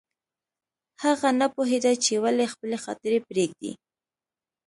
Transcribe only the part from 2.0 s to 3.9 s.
چې ولې خپلې خاطرې پرېږدي